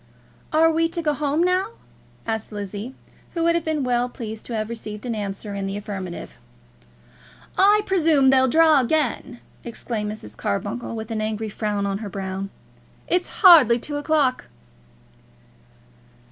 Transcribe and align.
"Are 0.51 0.71
we 0.71 0.89
to 0.89 1.01
go 1.03 1.13
home 1.13 1.43
now?" 1.43 1.73
asked 2.25 2.51
Lizzie, 2.51 2.95
who 3.35 3.43
would 3.43 3.53
have 3.53 3.63
been 3.63 3.83
well 3.83 4.09
pleased 4.09 4.47
to 4.47 4.55
have 4.55 4.67
received 4.67 5.05
an 5.05 5.13
answer 5.13 5.53
in 5.53 5.67
the 5.67 5.77
affirmative. 5.77 6.37
"I 7.55 7.81
presume 7.85 8.31
they'll 8.31 8.47
draw 8.47 8.79
again," 8.81 9.41
exclaimed 9.63 10.11
Mrs. 10.11 10.35
Carbuncle, 10.35 10.95
with 10.95 11.11
an 11.11 11.21
angry 11.21 11.49
frown 11.49 11.85
on 11.85 11.99
her 11.99 12.09
brow. 12.09 12.45
"It's 13.07 13.29
hardly 13.43 13.77
two 13.77 13.97
o'clock." 13.97 14.45